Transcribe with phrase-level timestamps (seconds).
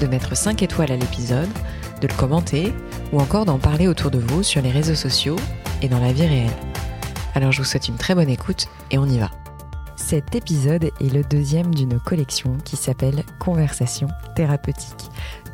[0.00, 1.48] de mettre 5 étoiles à l'épisode,
[2.00, 2.72] de le commenter
[3.12, 5.36] ou encore d'en parler autour de vous sur les réseaux sociaux
[5.82, 6.50] et dans la vie réelle.
[7.34, 9.30] Alors je vous souhaite une très bonne écoute et on y va.
[9.96, 15.09] Cet épisode est le deuxième d'une collection qui s'appelle Conversation thérapeutique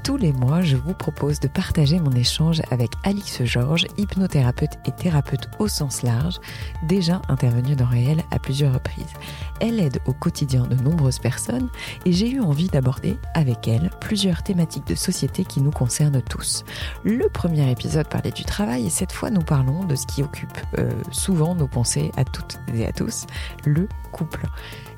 [0.07, 4.93] tous les mois, je vous propose de partager mon échange avec Alix Georges, hypnothérapeute et
[4.93, 6.37] thérapeute au sens large,
[6.85, 9.13] déjà intervenue dans Réel à plusieurs reprises.
[9.59, 11.69] Elle aide au quotidien de nombreuses personnes
[12.05, 16.65] et j'ai eu envie d'aborder avec elle plusieurs thématiques de société qui nous concernent tous.
[17.03, 20.57] Le premier épisode parlait du travail et cette fois nous parlons de ce qui occupe
[20.79, 23.27] euh, souvent nos pensées à toutes et à tous,
[23.65, 24.47] le couple.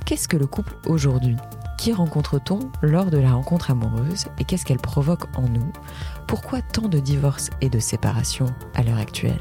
[0.04, 1.36] Qu'est-ce que le couple aujourd'hui?
[1.78, 5.72] Qui rencontre-t-on lors de la rencontre amoureuse et qu'est-ce qu'elle provoque en nous?
[6.26, 9.40] Pourquoi tant de divorces et de séparations à l'heure actuelle?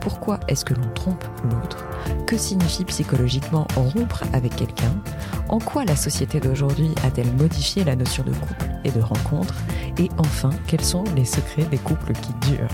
[0.00, 1.84] Pourquoi est-ce que l'on trompe l'autre?
[2.26, 4.94] Que signifie psychologiquement rompre avec quelqu'un?
[5.48, 9.54] En quoi la société d'aujourd'hui a-t-elle modifié la notion de couple et de rencontre?
[9.98, 12.68] Et enfin, quels sont les secrets des couples qui durent?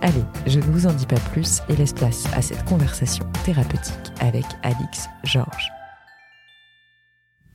[0.00, 4.12] Allez, je ne vous en dis pas plus et laisse place à cette conversation thérapeutique
[4.20, 5.72] avec Alix Georges.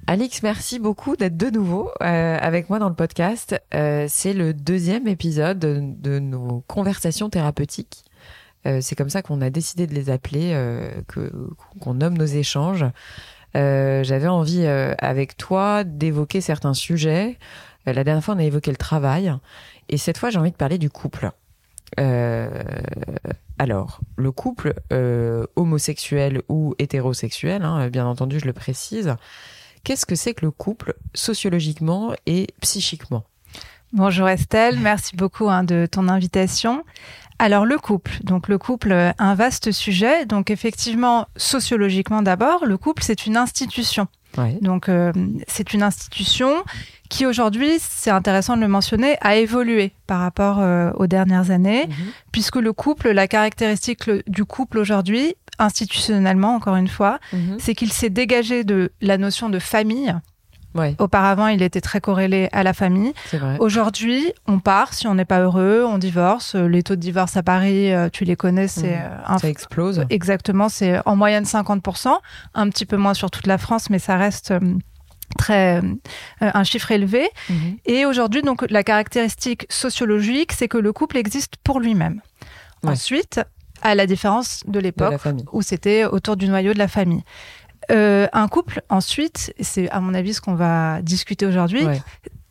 [0.06, 3.56] Alix, merci beaucoup d'être de nouveau euh, avec moi dans le podcast.
[3.74, 8.04] Euh, c'est le deuxième épisode de, nos conversations thérapeutiques.
[8.66, 10.52] Euh, c'est comme ça qu'on a décidé de les appeler,
[11.08, 11.32] que
[11.80, 12.86] qu'on nomme nos échanges.
[13.56, 17.38] J'avais envie avec toi d'évoquer certains sujets.
[17.86, 19.34] la dernière fois, on a évoqué le travail,
[19.88, 21.32] et cette fois, j'ai envie de parler du couple.
[23.58, 24.74] alors, le couple
[25.56, 29.16] homosexuel ou hétérosexuel, hein, bien entendu, je le précise.
[29.84, 33.26] Qu'est-ce que c'est que le couple sociologiquement et psychiquement?
[33.92, 36.86] Bonjour Estelle, merci beaucoup hein, de ton invitation.
[37.38, 40.26] Alors le couple, donc le couple, un vaste sujet.
[40.26, 44.08] Donc effectivement, sociologiquement d'abord, le couple c'est une institution.
[44.62, 45.12] Donc euh,
[45.48, 46.64] c'est une institution
[47.10, 51.86] qui aujourd'hui, c'est intéressant de le mentionner, a évolué par rapport euh, aux dernières années,
[51.88, 51.94] mhm.
[52.32, 57.58] puisque le couple, la caractéristique du couple aujourd'hui, institutionnellement encore une fois, mhm.
[57.60, 60.14] c'est qu'il s'est dégagé de la notion de famille.
[60.98, 63.14] Auparavant, il était très corrélé à la famille.
[63.60, 66.56] Aujourd'hui, on part, si on n'est pas heureux, on divorce.
[66.56, 69.38] Les taux de divorce à Paris, euh, tu les connais, c'est mhm.
[69.38, 70.04] ça explose.
[70.10, 72.18] Exactement, c'est en moyenne 50%,
[72.56, 74.52] un petit peu moins sur toute la France, mais ça reste
[75.38, 75.82] très euh,
[76.42, 77.30] un chiffre élevé.
[77.50, 77.78] Mhm.
[77.86, 82.22] Et aujourd'hui, donc la caractéristique sociologique, c'est que le couple existe pour lui-même.
[82.86, 83.40] Ensuite,
[83.84, 85.22] à la différence de l'époque
[85.52, 87.24] où c'était autour du noyau de la famille.
[87.92, 91.86] Euh, un couple, ensuite, c'est à mon avis ce qu'on va discuter aujourd'hui.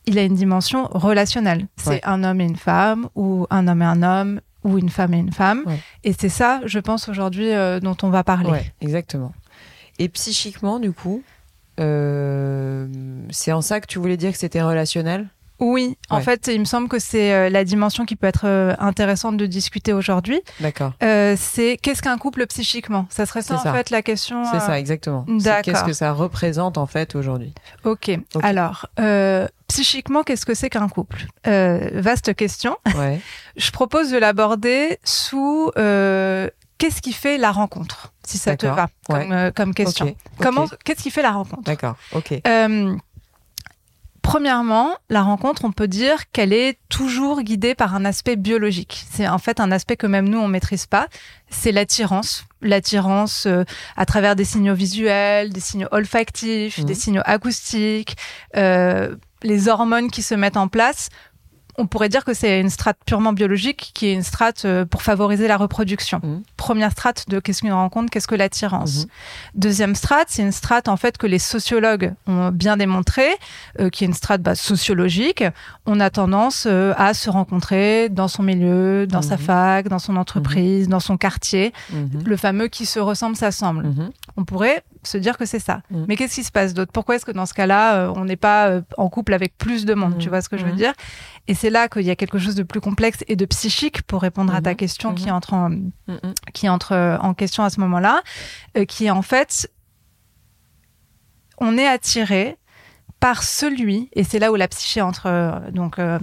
[0.06, 1.66] Il a une dimension relationnelle.
[1.76, 5.14] C'est un homme et une femme, ou un homme et un homme, ou une femme
[5.14, 5.64] et une femme.
[6.04, 8.60] Et c'est ça, je pense, aujourd'hui, euh, dont on va parler.
[8.80, 9.32] exactement.
[9.98, 11.22] Et psychiquement, du coup,
[11.80, 12.86] euh,
[13.30, 15.28] c'est en ça que tu voulais dire que c'était relationnel?
[15.62, 18.74] Oui, en fait, il me semble que c'est euh, la dimension qui peut être euh,
[18.78, 20.40] intéressante de discuter aujourd'hui.
[20.60, 20.92] D'accord.
[21.00, 23.06] c'est qu'est-ce qu'un couple psychiquement?
[23.10, 24.44] Ça serait ça, en fait la question.
[24.50, 25.24] C'est ça, exactement.
[25.62, 27.54] Qu'est-ce que ça représente en fait aujourd'hui?
[27.84, 28.10] Ok.
[28.42, 28.86] Alors,
[29.68, 31.26] psychiquement, qu'est-ce que c'est qu'un couple?
[31.44, 32.76] Vaste question.
[32.92, 33.20] Ouais.
[33.56, 35.72] Je propose de l'aborder sous
[36.82, 40.16] qu'est-ce qui fait la rencontre, si ça te va, comme, euh, question.
[40.38, 41.62] Comment, qu'est-ce qui fait la rencontre?
[41.62, 41.94] D'accord.
[42.12, 42.32] Ok.
[44.32, 49.04] Euh, premièrement, la rencontre, on peut dire qu'elle est toujours guidée par un aspect biologique.
[49.10, 51.08] C'est en fait un aspect que même nous on maîtrise pas.
[51.50, 53.64] C'est l'attirance, l'attirance euh,
[53.96, 56.96] à travers des signaux visuels, des signaux olfactifs, des mmh.
[56.96, 58.16] signaux acoustiques,
[58.54, 61.08] les hormones qui se mettent en place
[61.78, 65.02] on pourrait dire que c'est une strate purement biologique qui est une strate euh, pour
[65.02, 66.20] favoriser la reproduction.
[66.22, 66.42] Mmh.
[66.56, 69.04] Première strate de qu'est-ce qu'une rencontre, qu'est-ce que l'attirance.
[69.04, 69.08] Mmh.
[69.54, 73.26] Deuxième strate, c'est une strate en fait que les sociologues ont bien démontré,
[73.80, 75.44] euh, qui est une strate bah, sociologique.
[75.86, 79.38] On a tendance euh, à se rencontrer dans son milieu, dans sa mmh.
[79.38, 81.72] fac, dans son entreprise, dans son quartier.
[82.24, 83.88] Le fameux qui se ressemble s'assemble.
[84.36, 85.82] On pourrait se dire que c'est ça.
[85.90, 86.92] Mais qu'est-ce qui se passe d'autre?
[86.92, 90.18] Pourquoi est-ce que dans ce cas-là, on n'est pas en couple avec plus de monde?
[90.18, 90.92] Tu vois ce que je veux dire?
[91.48, 94.22] Et c'est là qu'il y a quelque chose de plus complexe et de psychique pour
[94.22, 95.70] répondre à ta question qui entre en,
[96.52, 98.22] qui entre en question à ce moment-là,
[98.76, 99.68] euh, qui est en fait,
[101.58, 102.56] on est attiré
[103.20, 106.18] par celui, et c'est là où la psyché entre euh, donc euh,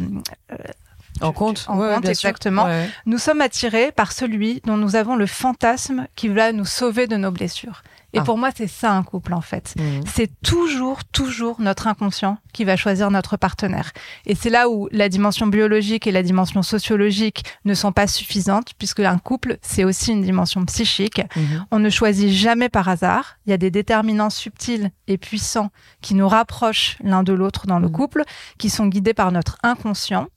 [1.22, 2.30] en compte, en Ouais, compte, bien sûr.
[2.30, 2.66] exactement.
[2.66, 2.90] Ouais.
[3.06, 7.16] nous sommes attirés par celui dont nous avons le fantasme qui va nous sauver de
[7.18, 7.84] nos blessures.
[8.14, 8.24] Et Ah.
[8.24, 9.74] pour moi, c'est ça un couple en fait.
[9.78, 10.02] Mhm.
[10.08, 13.92] C'est toujours, toujours notre inconscient qui va choisir notre partenaire.
[14.26, 18.74] Et c'est là où la dimension biologique et la dimension sociologique ne sont pas suffisantes,
[18.80, 21.22] puisque un couple, c'est aussi une dimension psychique.
[21.36, 21.66] Mhm.
[21.72, 23.38] On ne choisit jamais par hasard.
[23.46, 25.70] Il y a des déterminants subtils et puissants
[26.02, 27.94] qui nous rapprochent l'un de l'autre dans le Mhm.
[27.94, 28.24] couple,
[28.58, 30.28] qui sont guidés par notre inconscient.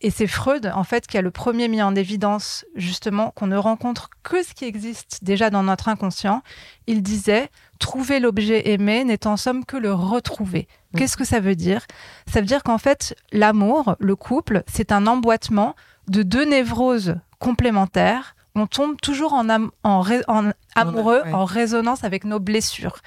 [0.00, 3.56] Et c'est Freud, en fait, qui a le premier mis en évidence, justement, qu'on ne
[3.56, 6.42] rencontre que ce qui existe déjà dans notre inconscient.
[6.86, 7.48] Il disait,
[7.80, 10.68] trouver l'objet aimé n'est en somme que le retrouver.
[10.92, 11.00] Mhm.
[11.00, 11.84] Qu'est-ce que ça veut dire?
[12.32, 15.74] Ça veut dire qu'en fait, l'amour, le couple, c'est un emboîtement
[16.06, 18.36] de deux névroses complémentaires.
[18.54, 21.32] On tombe toujours en, am- en, ré- en amoureux, ouais.
[21.32, 22.98] en résonance avec nos blessures.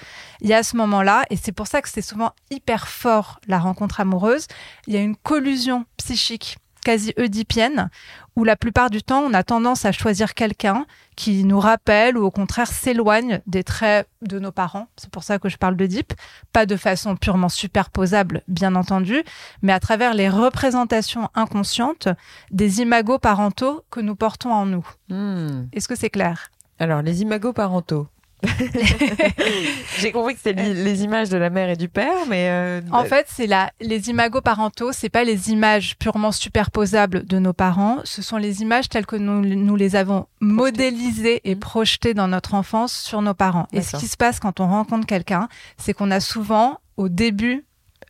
[0.41, 3.59] Il y a ce moment-là, et c'est pour ça que c'est souvent hyper fort la
[3.59, 4.47] rencontre amoureuse,
[4.87, 7.89] il y a une collusion psychique quasi oedipienne,
[8.35, 10.85] où la plupart du temps, on a tendance à choisir quelqu'un
[11.15, 14.87] qui nous rappelle ou au contraire s'éloigne des traits de nos parents.
[14.97, 16.13] C'est pour ça que je parle d'Oedipe.
[16.53, 19.23] Pas de façon purement superposable, bien entendu,
[19.61, 22.07] mais à travers les représentations inconscientes
[22.51, 24.87] des imagos parentaux que nous portons en nous.
[25.09, 25.65] Hmm.
[25.73, 26.51] Est-ce que c'est clair?
[26.79, 28.07] Alors, les imagos parentaux.
[29.99, 33.03] J'ai compris que c'était les images de la mère et du père, mais euh, En
[33.03, 37.97] fait, c'est la, les imagos parentaux, c'est pas les images purement superposables de nos parents,
[38.03, 41.59] ce sont les images telles que nous, nous les avons modélisées et Mhm.
[41.59, 43.67] projetées dans notre enfance sur nos parents.
[43.73, 45.47] Et ce qui se passe quand on rencontre quelqu'un,
[45.77, 47.65] c'est qu'on a souvent, au début,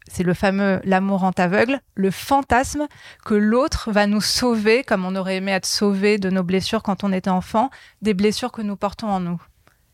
[0.07, 2.87] c'est le fameux l'amour en aveugle, le fantasme
[3.25, 7.03] que l'autre va nous sauver, comme on aurait aimé être sauvé de nos blessures quand
[7.03, 7.69] on était enfant,
[8.01, 9.41] des blessures que nous portons en nous.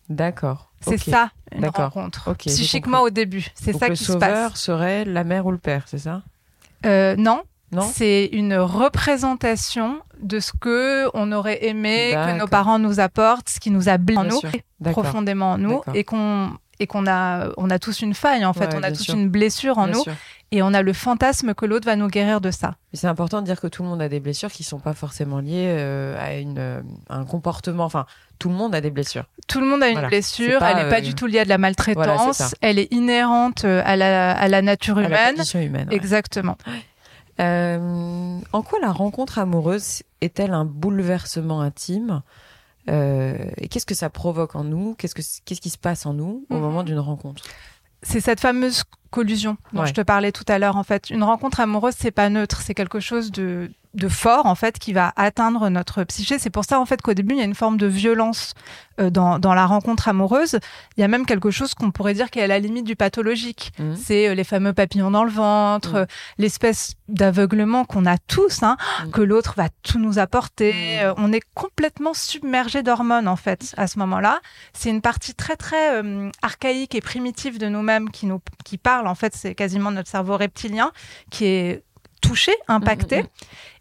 [0.09, 0.71] D'accord.
[0.81, 2.33] C'est ça, une rencontre.
[2.35, 4.29] Psychiquement au début, c'est ça le qui se passe.
[4.29, 6.21] sauveur serait la mère ou le père, c'est ça?
[6.85, 7.81] Euh, non, Non?
[7.81, 13.59] C'est une représentation de ce que on aurait aimé que nos parents nous apportent, ce
[13.59, 14.51] qui nous a blessé en Bien nous, sûr.
[14.79, 15.03] D'accord.
[15.03, 18.67] profondément en nous, et qu'on et qu'on a on a tous une faille en fait,
[18.67, 19.15] Ouais, on a tous sûr.
[19.15, 20.13] une blessure en Bien nous, sûr.
[20.51, 22.75] Et on a le fantasme que l'autre va nous guérir de ça.
[22.93, 25.39] C'est important de dire que tout le monde a des blessures qui sont pas forcément
[25.39, 27.83] liées euh, à une, euh, un comportement.
[27.85, 28.05] Enfin,
[28.39, 29.25] tout le monde a des blessures.
[29.47, 30.07] Tout le monde a une Voilà.
[30.07, 32.91] blessure, pas, elle n'est pas euh, du tout liée à de la maltraitance, elle est
[32.93, 35.35] inhérente euh, à la, à la nature À la humaine.
[35.35, 35.89] condition humaine.
[35.89, 35.95] ouais.
[35.95, 36.57] Exactement.
[37.39, 42.21] Euh, en quoi la rencontre amoureuse est-elle un bouleversement intime
[42.89, 44.95] Euh, Et qu'est-ce que ça provoque en nous?
[44.95, 46.61] Qu'est-ce que qu'est-ce qui se passe en nous au Mhm.
[46.61, 47.43] moment d'une rencontre?
[48.01, 49.87] C'est cette fameuse collusion dont Ouais.
[49.87, 50.77] je te parlais tout à l'heure.
[50.77, 54.55] En fait, une rencontre amoureuse, c'est pas neutre, c'est quelque chose de, de fort en
[54.55, 56.37] fait qui va atteindre notre psyché.
[56.39, 58.53] C'est pour ça en fait qu'au début il y a une forme de violence
[58.99, 60.59] euh, dans, dans la rencontre amoureuse.
[60.97, 62.95] Il y a même quelque chose qu'on pourrait dire qui est à la limite du
[62.95, 63.71] pathologique.
[63.79, 63.95] Mhm.
[63.95, 65.95] C'est euh, les fameux papillons dans le ventre, Mhm.
[65.97, 66.05] euh,
[66.37, 68.75] l'espèce d'aveuglement qu'on a tous, hein,
[69.05, 69.11] Mhm.
[69.11, 70.99] que l'autre va tout nous apporter.
[71.17, 74.39] On est complètement submergé d'hormones en fait à ce moment-là.
[74.73, 76.01] C'est une partie très très
[76.41, 79.35] archaïque et primitive de nous-mêmes qui nous qui parle en fait.
[79.35, 80.91] C'est quasiment notre cerveau reptilien
[81.29, 81.83] qui est
[82.21, 83.23] touché, impacté.
[83.23, 83.27] Mhm,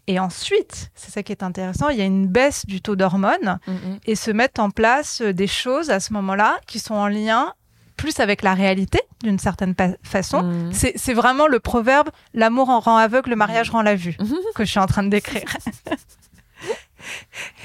[0.08, 3.58] Et ensuite, c'est ça qui est intéressant, il y a une baisse du taux d'hormones
[4.06, 7.54] et se mettent en place euh, des choses à ce moment-là qui sont en lien
[7.96, 10.68] plus avec la réalité d'une certaine façon.
[10.72, 14.16] C'est vraiment le proverbe l'amour en rend aveugle, le mariage rend la vue
[14.54, 15.44] que je suis en train de décrire.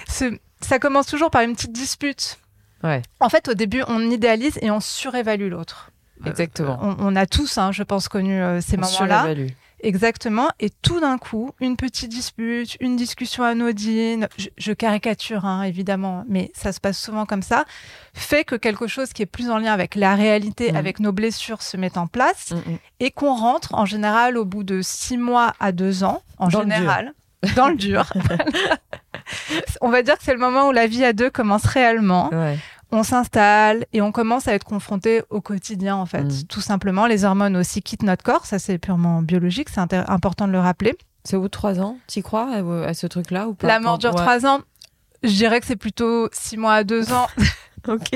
[0.08, 2.38] Ce- ça commence toujours par une petite dispute.
[2.84, 5.91] Ouais, En fait, au début, on idéalise et on surévalue l'autre.
[6.26, 6.78] Exactement.
[6.82, 9.28] On, on a tous, hein, je pense, connu euh, ces moments-là.
[9.84, 10.48] Exactement.
[10.60, 16.24] Et tout d'un coup, une petite dispute, une discussion anodine, je, je caricature hein, évidemment,
[16.30, 17.66] mais ça se passe souvent comme ça,
[18.14, 20.78] fait que quelque chose qui est plus en lien avec la réalité, Mhm.
[20.78, 22.78] avec nos blessures, se met en place Mhm.
[23.00, 26.60] et qu'on rentre en général au bout de six mois à deux ans, en Dans
[26.60, 26.76] le dur.
[26.76, 27.14] général,
[27.56, 28.06] dans le dur.
[29.82, 32.58] On va dire que c'est le moment où la vie à deux commence réellement Ouais.
[32.92, 36.24] On s'installe et on commence à être confronté au quotidien en fait.
[36.24, 36.44] Mm.
[36.50, 40.52] Tout simplement, les hormones aussi quittent notre corps, ça c'est purement biologique, c'est important de
[40.52, 40.98] le rappeler.
[41.24, 43.80] C'est au bout de trois ans Tu crois à, à ce truc-là ou pas La
[43.80, 44.22] mort dure Ouais.
[44.22, 44.62] trois ans.
[45.24, 47.28] Je dirais que c'est plutôt six mois à deux ans,
[47.88, 48.10] Ok.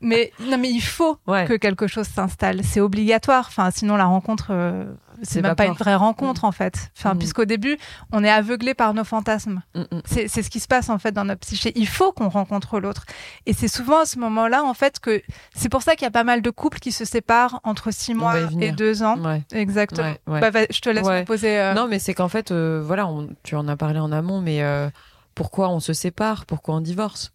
[0.00, 1.44] mais non mais il faut Ouais.
[1.46, 3.46] que quelque chose s'installe, c'est obligatoire.
[3.48, 4.84] Enfin, sinon la rencontre, euh,
[5.24, 6.90] c'est même pas une vraie rencontre en fait.
[6.96, 7.18] Enfin, Mm.
[7.18, 7.76] puisqu'au début,
[8.12, 9.62] on est aveuglé par nos fantasmes.
[9.74, 10.02] Mhm.
[10.04, 11.72] C'est c'est ce qui se passe en fait dans notre psyché.
[11.76, 13.04] Il faut qu'on rencontre l'autre.
[13.46, 15.22] Et c'est souvent à ce moment-là en fait que
[15.54, 18.14] c'est pour ça qu'il y a pas mal de couples qui se séparent entre six
[18.14, 19.18] mois et deux ans.
[19.18, 19.42] Ouais.
[19.52, 20.02] Exactement.
[20.26, 20.50] Ouais, ouais.
[20.50, 21.58] Bah, je te laisse me poser.
[21.58, 24.40] euh, Non, mais c'est qu'en fait, euh, voilà, on- tu en as parlé en amont,
[24.40, 24.88] mais euh,
[25.34, 26.46] pourquoi on se sépare?
[26.46, 27.32] Pourquoi on divorce?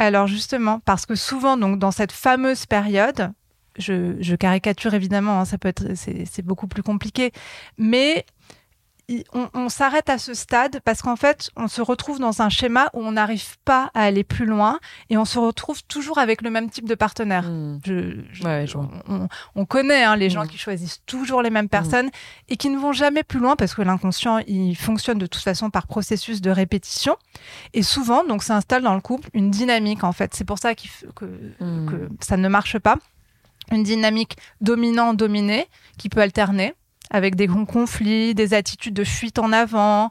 [0.00, 3.32] Alors justement, parce que souvent, donc dans cette fameuse période,
[3.78, 7.32] je, caricature évidemment, hein, ça peut être, c'est beaucoup plus compliqué,
[7.76, 8.24] mais
[9.32, 13.00] on, s'arrête à ce stade parce qu'en fait, on se retrouve dans un schéma où
[13.00, 16.68] on n'arrive pas à aller plus loin et on se retrouve toujours avec le même
[16.68, 17.44] type de partenaire.
[17.44, 17.78] Hmm.
[19.54, 20.48] on, connaît hein, les gens hmm.
[20.48, 21.70] qui choisissent toujours les mêmes hmm.
[21.70, 22.10] personnes
[22.50, 25.70] et qui ne vont jamais plus loin parce que l'inconscient, il fonctionne de toute façon
[25.70, 27.16] par processus de répétition.
[27.72, 30.34] Et souvent, donc, s'installe dans le couple une dynamique, en fait.
[30.34, 30.82] C'est pour ça que,
[31.14, 32.98] que ça ne marche pas.
[33.70, 35.66] Une dynamique dominant-dominé
[35.98, 36.74] qui peut alterner
[37.10, 40.10] avec des conflits, des attitudes de fuite en avant,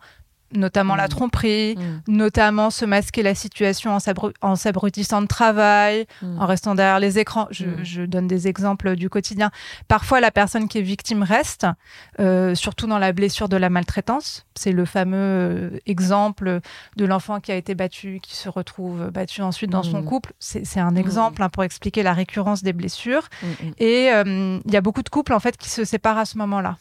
[0.54, 1.10] notamment la mm.
[1.10, 2.01] tromperie, mm.
[2.08, 3.98] notamment se masquer la situation
[4.42, 6.39] en s'abrutissant de travail, mm.
[6.42, 7.48] en restant derrière les écrans.
[7.51, 9.51] Je, donne des exemples du quotidien.
[9.88, 11.68] Parfois, la personne qui est victime reste,
[12.20, 14.46] euh, surtout dans la blessure de la maltraitance.
[14.56, 16.60] C'est le fameux euh, exemple
[16.96, 20.34] de l'enfant qui a été battu, qui se retrouve battu ensuite dans son couple.
[20.39, 23.27] C'est un exemple hein, pour expliquer la récurrence des blessures.
[23.77, 26.38] Et euh, il y a beaucoup de couples en fait qui se séparent à ce
[26.38, 26.77] moment-là.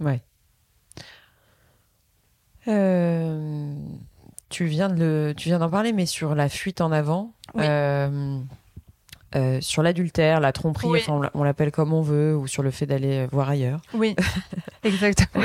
[0.00, 0.22] Ouais.
[2.68, 3.72] Euh,
[4.48, 8.38] tu viens de tu viens d'en parler, mais sur la fuite en avant, euh,
[9.34, 13.26] euh, sur l'adultère, la tromperie, on l'appelle comme on veut, ou sur le fait d'aller
[13.26, 13.80] voir ailleurs.
[13.94, 14.16] Oui,
[14.84, 15.44] exactement.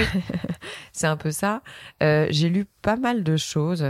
[0.92, 1.62] C'est un peu ça.
[2.02, 3.86] J'ai lu pas mal de choses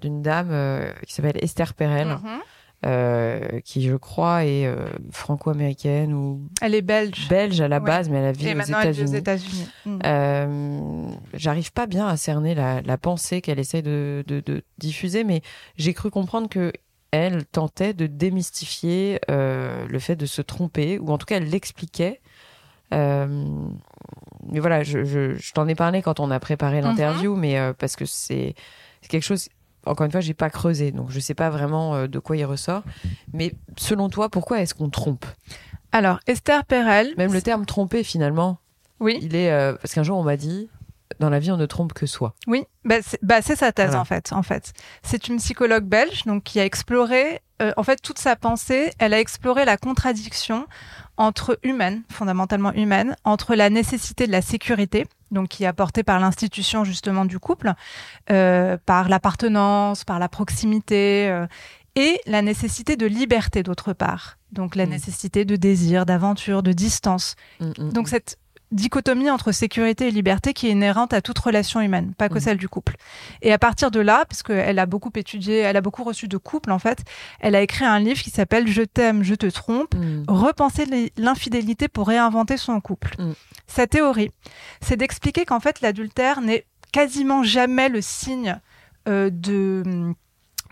[0.00, 2.08] d'une dame qui s'appelle Esther Perel.
[2.08, 2.40] Mm-hmm.
[2.84, 8.10] Euh, qui je crois est euh, franco-américaine ou elle est belge belge à la base
[8.10, 9.66] mais elle a vécu aux États-Unis.
[9.86, 9.98] Mm.
[10.04, 15.24] Euh, j'arrive pas bien à cerner la, la pensée qu'elle essaie de, de, de, diffuser,
[15.24, 15.40] mais
[15.76, 16.70] j'ai cru comprendre que
[17.12, 22.20] elle tentait de démystifier le fait de se tromper ou en tout cas elle l'expliquait.
[22.92, 27.40] mais voilà, je, je, je t'en ai parlé quand on a préparé l'interview, mm-hmm.
[27.40, 28.54] mais parce que c'est
[29.08, 29.48] quelque chose
[29.86, 32.44] encore une fois, j'ai pas creusé, donc je sais pas vraiment euh, de quoi il
[32.44, 32.82] ressort.
[33.32, 35.24] Mais selon toi, pourquoi est-ce qu'on trompe?
[35.92, 37.14] Alors, Esther Perel.
[37.16, 38.58] Même le terme tromper, finalement.
[39.00, 39.18] Oui.
[39.22, 40.68] Il est euh, parce qu'un jour on m'a dit,
[41.20, 42.34] dans la vie, on ne trompe que soi.
[42.46, 44.32] Oui, bah c'est bah sa thèse en fait.
[44.32, 48.36] En fait, c'est une psychologue belge donc qui a exploré, euh, en fait, toute sa
[48.36, 48.92] pensée.
[48.98, 50.66] Elle a exploré la contradiction
[51.16, 56.20] entre humaine, fondamentalement humaine, entre la nécessité de la sécurité, donc qui est apportée par
[56.20, 57.72] l'institution justement du couple,
[58.30, 61.46] euh, par l'appartenance, par la proximité, euh,
[61.96, 64.36] et la nécessité de liberté d'autre part.
[64.52, 64.90] Donc la mm.
[64.90, 67.34] nécessité de désir, d'aventure, de distance.
[67.60, 68.38] Mm, mm, donc cette
[68.72, 72.40] dichotomie entre sécurité et liberté qui est inhérente à toute relation humaine, pas que mmh.
[72.40, 72.96] celle du couple.
[73.42, 76.36] Et à partir de là, parce qu'elle a beaucoup étudié, elle a beaucoup reçu de
[76.36, 76.98] couples en fait,
[77.40, 80.24] elle a écrit un livre qui s'appelle Je t'aime, je te trompe, mmh.
[80.28, 83.14] repenser l'infidélité pour réinventer son couple.
[83.18, 83.32] Mmh.
[83.66, 84.30] Sa théorie,
[84.80, 88.58] c'est d'expliquer qu'en fait l'adultère n'est quasiment jamais le signe
[89.08, 90.14] euh, de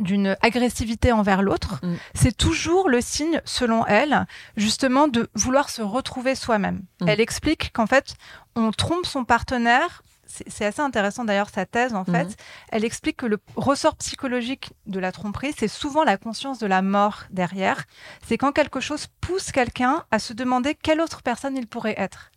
[0.00, 1.94] d'une agressivité envers l'autre, mm.
[2.14, 6.82] c'est toujours le signe, selon elle, justement de vouloir se retrouver soi-même.
[7.00, 7.08] Mm.
[7.08, 8.14] Elle explique qu'en fait,
[8.56, 10.02] on trompe son partenaire.
[10.26, 12.24] C'est assez intéressant d'ailleurs sa thèse en fait.
[12.24, 12.34] Mm.
[12.70, 16.82] Elle explique que le ressort psychologique de la tromperie, c'est souvent la conscience de la
[16.82, 17.84] mort derrière.
[18.26, 22.32] C'est quand quelque chose pousse quelqu'un à se demander quelle autre personne il pourrait être.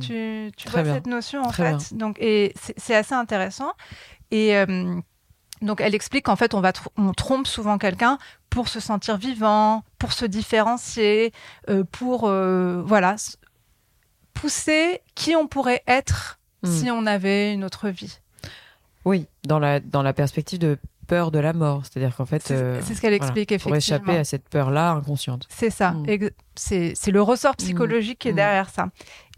[0.00, 1.94] Tu, vois cette notion en fait?
[1.94, 3.72] Donc et c'est assez intéressant.
[4.30, 5.00] Et euh,
[5.62, 8.18] donc elle explique qu'en fait on va on trompe souvent quelqu'un
[8.50, 11.32] pour se sentir vivant, pour se différencier,
[11.68, 13.16] euh, pour euh, voilà
[14.34, 16.70] pousser qui on pourrait être hmm.
[16.70, 18.20] si on avait une autre vie.
[19.04, 22.54] Oui, dans la dans la perspective de peur de la mort, c'est-à-dire qu'en fait c'est
[22.54, 23.70] euh, ce qu'elle explique effectivement.
[23.70, 25.46] Pour échapper à cette peur-là inconsciente.
[25.48, 26.30] C'est ça, hmm.
[26.54, 27.64] c'est le ressort hmm.
[27.64, 28.90] psychologique qui est derrière ça.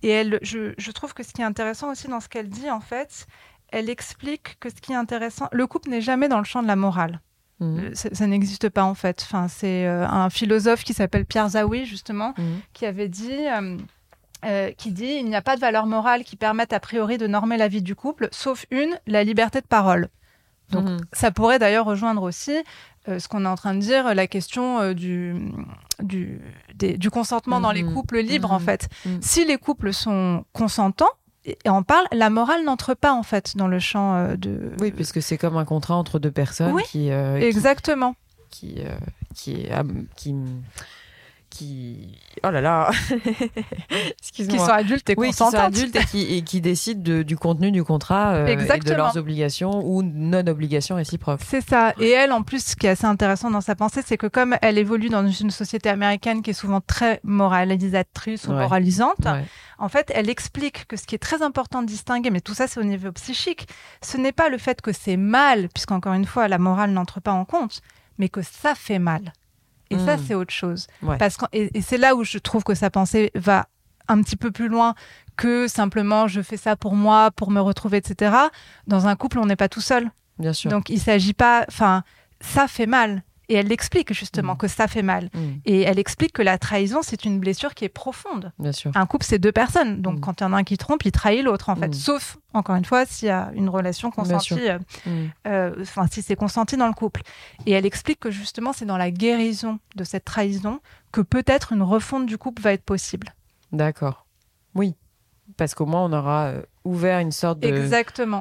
[0.03, 2.71] Et elle, je, je trouve que ce qui est intéressant aussi dans ce qu'elle dit
[2.71, 3.27] en fait,
[3.73, 6.69] elle explique que ce qui est intéressant, le couple n'est jamais dans le champ de
[6.69, 7.21] la morale.
[7.61, 7.79] Mhm.
[7.79, 9.23] Euh, ça, n'existe pas en fait.
[9.23, 12.61] Enfin, c'est euh, un philosophe qui s'appelle Pierre Zawi justement mhm.
[12.73, 13.47] qui avait dit,
[14.45, 17.27] euh, qui dit, il n'y a pas de valeur morale qui permette a priori de
[17.27, 20.09] normer la vie du couple, sauf une, la liberté de parole.
[20.71, 21.01] Donc, mhm.
[21.13, 22.57] ça pourrait d'ailleurs rejoindre aussi
[23.07, 25.35] ce qu'on est en train de dire, la question du,
[26.01, 26.41] du,
[26.75, 28.89] du, consentement dans les couples libres, en fait.
[29.21, 31.11] Si les couples sont consentants,
[31.45, 34.73] et on parle, la morale n'entre pas en fait dans le champ euh, de.
[34.79, 37.11] Oui, puisque c'est comme un contrat entre deux personnes qui.
[37.11, 38.15] Euh, exactement.
[38.51, 38.91] Qui, euh,
[39.35, 39.69] qui,
[40.17, 40.35] qui,
[41.51, 42.91] qui, oh là là,
[44.33, 47.73] qui sont adultes et oui, qui sont adultes et qui, et qui décident du contenu
[47.73, 51.41] du contrat et de leurs obligations ou non obligations réciproques.
[51.45, 51.93] C'est ça.
[51.99, 54.57] Et elle, en plus, ce qui est assez intéressant dans sa pensée, c'est que comme
[54.63, 59.27] elle évolue dans une société américaine qui est souvent très moralisatrice ou moralisante.
[59.79, 62.67] En fait, elle explique que ce qui est très important de distinguer, mais tout ça
[62.67, 63.67] c'est au niveau psychique,
[64.03, 67.33] ce n'est pas le fait que c'est mal, puisqu'encore une fois, la morale n'entre pas
[67.33, 67.81] en compte,
[68.19, 69.33] mais que ça fait mal.
[69.91, 70.21] Et ça, Mm.
[70.27, 70.87] c'est autre chose.
[71.03, 71.19] Ouais.
[71.19, 73.67] Parce que, et, et c'est là où je trouve que sa pensée va
[74.09, 74.95] un petit peu plus loin
[75.37, 78.35] que simplement je fais ça pour moi, pour me retrouver, etc.
[78.87, 80.11] Dans un couple, on n'est pas tout seul.
[80.39, 80.71] Bien sûr.
[80.71, 81.65] Donc, il s'agit pas.
[81.69, 82.03] Enfin,
[82.41, 83.23] ça fait mal.
[83.51, 84.59] Et elle explique justement Mm.
[84.59, 85.29] que ça fait mal.
[85.35, 88.53] Mm, Et elle explique que la trahison, c'est une blessure qui est profonde.
[88.59, 88.93] bien sûr.
[88.95, 90.01] Un couple, c'est deux personnes.
[90.01, 90.21] Donc, Mm.
[90.21, 91.93] quand il y en a un qui trompe, il trahit l'autre, en fait.
[91.95, 94.79] Sauf, encore une fois, s'il y a une relation consentie, euh,
[95.49, 97.23] euh, enfin, si c'est consenti dans le couple.
[97.67, 100.81] Et elle explique que justement, c'est dans la guérison de cette trahison
[101.13, 103.35] que peut-être une refonte du couple va être possible.
[103.73, 104.27] D'accord.
[104.77, 104.95] Oui.
[105.57, 107.61] Parce qu'au moins, on aura euh, ouvert une sorte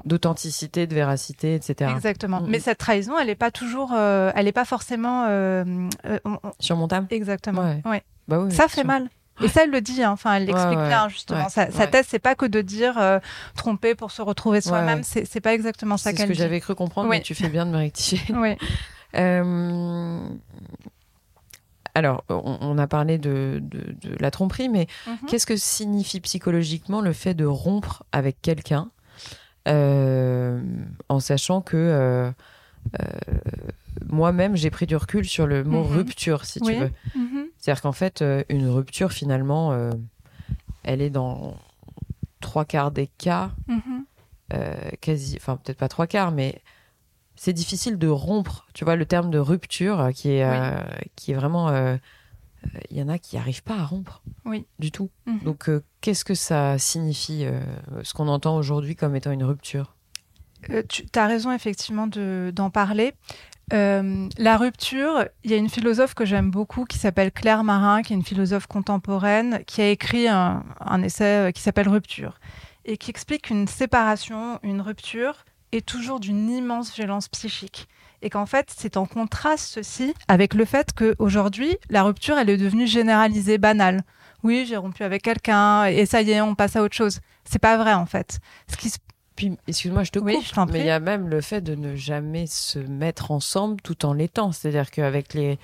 [0.05, 1.91] d'authenticité, de véracité, etc.
[1.95, 2.41] Exactement.
[2.41, 2.47] Mm.
[2.49, 5.63] Mais cette trahison, elle n'est pas toujours, euh, elle n'est pas forcément, euh,
[6.05, 7.61] euh, on- on- Surmontable exactement.
[7.61, 7.81] Ouais.
[7.85, 8.03] Ouais.
[8.27, 8.85] Bah oui, ça fait sûr.
[8.87, 9.09] mal.
[9.41, 10.03] Et ça, elle le dit.
[10.03, 10.11] hein.
[10.11, 10.87] Enfin, elle l'explique Ouais, ouais.
[10.89, 11.43] bien justement.
[11.43, 11.49] Ouais.
[11.49, 11.89] Sa, sa Ouais.
[11.89, 13.19] thèse, c'est pas que de dire euh,
[13.55, 14.97] tromper pour se retrouver soi-même.
[14.99, 15.03] ouais.
[15.05, 16.39] C'est, c'est pas exactement ça C'est ce qu'elle que dit.
[16.39, 17.17] j'avais cru comprendre, Oui.
[17.17, 18.19] mais tu fais bien de me rectifier.
[18.35, 18.57] Oui.
[19.15, 20.19] Euh,
[21.95, 25.17] Alors, on, on a parlé de, de- de la tromperie, mais Mhm.
[25.27, 28.89] qu'est-ce que signifie psychologiquement le fait de rompre avec quelqu'un
[29.67, 30.61] euh,
[31.09, 32.31] en sachant que euh,
[32.99, 33.05] euh,
[34.09, 35.91] moi-même j'ai pris du recul sur le mot Mhm.
[35.97, 36.73] rupture, si Oui.
[36.73, 36.91] tu veux.
[37.15, 37.45] Mhm.
[37.57, 39.73] C'est-à-dire qu'en fait, une rupture, finalement,
[40.83, 41.57] elle est dans
[42.39, 43.51] trois quarts des cas,
[45.01, 46.61] quasi, enfin peut-être pas trois quarts, mais
[47.41, 48.67] c'est difficile de rompre.
[48.73, 50.77] Tu vois, le terme de rupture euh, qui est, euh,
[51.15, 51.69] qui est vraiment.
[51.69, 51.95] euh,
[52.75, 54.21] euh, Il y en a qui n'arrivent pas à rompre.
[54.43, 54.65] Oui.
[54.77, 55.09] Du tout.
[55.25, 55.39] Mhm.
[55.45, 57.61] Donc, euh, qu'est-ce que ça signifie, euh,
[58.03, 59.95] ce qu'on entend aujourd'hui comme étant une rupture?
[60.69, 63.13] Euh, tu as raison effectivement de- d'en parler.
[63.71, 68.01] Euh, la rupture, il y a une philosophe que j'aime beaucoup qui s'appelle Claire Marin,
[68.01, 72.39] qui est une philosophe contemporaine, qui a écrit un, un essai qui s'appelle Rupture
[72.83, 77.87] et qui explique qu'une séparation, une rupture est toujours d'une immense violence psychique.
[78.21, 82.57] Et qu'en fait, c'est en contraste ceci avec le fait qu'aujourd'hui, la rupture, elle est
[82.57, 84.01] devenue généralisée, banale.
[84.43, 87.19] Oui, j'ai rompu avec quelqu'un et ça y est, on passe à autre chose.
[87.45, 88.39] C'est pas vrai en fait.
[88.69, 88.97] Ce qui se
[89.35, 91.61] Puis, excuse-moi, je te Oui, coupe, je t'en mais il y a même le fait
[91.61, 94.51] de ne jamais se mettre ensemble tout en l'étant.
[94.51, 95.57] C'est-à-dire qu'avec les,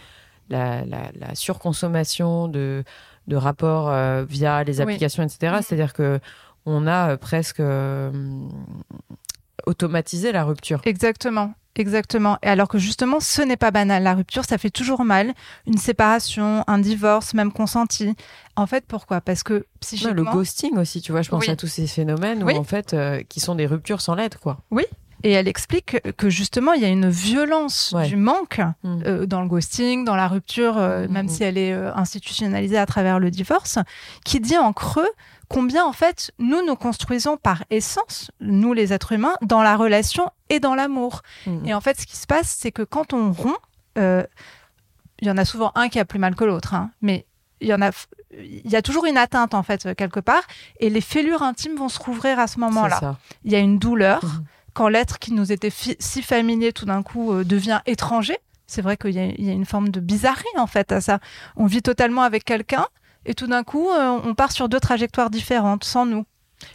[0.50, 2.84] la, la, la surconsommation de,
[3.28, 4.84] de rapports euh, via les Oui.
[4.84, 5.62] applications, etc., Mhm.
[5.62, 6.20] c'est-à-dire que
[6.68, 8.12] on a euh, presque euh,
[9.66, 10.82] automatisé la rupture.
[10.86, 12.38] Exactement, exactement.
[12.44, 14.04] Et alors que justement, ce n'est pas banal.
[14.04, 15.34] La rupture, ça fait toujours mal.
[15.68, 18.16] Une séparation, un divorce, même consenti.
[18.56, 19.22] En fait, pourquoi?
[19.22, 21.50] Parce que Ouais, psychiquement, le ghosting aussi, tu vois, je pense Oui.
[21.50, 22.58] à tous ces phénomènes où Oui.
[22.58, 24.58] en fait, euh, qui sont des ruptures sans lettres, quoi.
[25.24, 28.06] et elle explique que, justement, il y a une violence Ouais.
[28.08, 29.02] du manque Mm.
[29.08, 31.12] euh, dans le ghosting, dans la rupture, euh, Mhm.
[31.14, 33.80] même si elle est euh, institutionnalisée à travers le divorce,
[34.24, 35.08] qui dit en creux
[35.50, 40.30] combien en fait nous nous construisons par essence, nous les êtres humains, dans la relation
[40.50, 41.22] et dans l'amour.
[41.46, 41.66] Mm.
[41.68, 43.58] Et en fait, ce qui se passe, c'est que quand on rompt,
[43.98, 44.24] euh,
[45.20, 47.26] il y en a souvent un qui a plus mal que l'autre, hein, mais
[47.62, 47.92] il y en a,
[48.38, 50.44] il y a toujours une atteinte en fait euh, quelque part,
[50.80, 53.16] et les fêlures intimes vont se rouvrir à ce moment-là.
[53.46, 54.44] Il y a une douleur Mhm.
[54.74, 58.38] quand l'être qui nous était si familier tout d'un coup euh, devient étranger.
[58.68, 61.20] C'est vrai qu'il y, y a une forme de bizarrerie en fait à ça.
[61.56, 62.88] On vit totalement avec quelqu'un.
[63.26, 66.26] Et tout d'un coup, euh, on part sur deux trajectoires différentes, sans nous.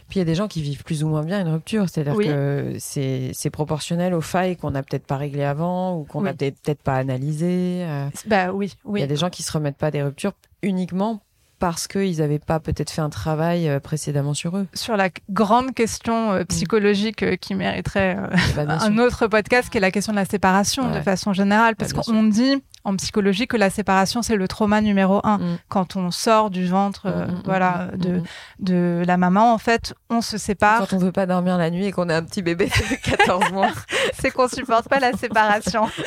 [0.09, 2.15] Puis il y a des gens qui vivent plus ou moins bien une rupture, c'est-à-dire
[2.15, 2.27] Oui.
[2.27, 6.51] que c'est proportionnel aux failles qu'on n'a peut-être pas réglées avant ou qu'on n'a Oui.
[6.51, 7.83] peut-être pas analysées.
[7.83, 8.07] euh.
[8.27, 8.99] Bah oui, Il oui.
[8.99, 11.21] y a des gens qui se remettent pas des ruptures uniquement
[11.61, 14.67] parce qu'ils n'avaient pas peut-être fait un travail euh, précédemment sur eux.
[14.73, 18.17] Sur la grande question euh, psychologique euh, qui mériterait
[18.55, 21.75] Bah, bien un autre podcast qui est la question de la séparation de façon générale
[21.75, 25.57] parce Ouais, qu'on dit en psychologie que la séparation c'est le trauma numéro un Mm.
[25.69, 28.23] quand on sort du ventre euh, Mm, mm, voilà mm, de, mm.
[28.59, 31.85] de la maman en fait on se sépare Quand on veut pas dormir la nuit
[31.85, 33.69] et qu'on a un petit bébé de 14 mois.
[34.19, 35.87] c'est qu'on supporte pas la séparation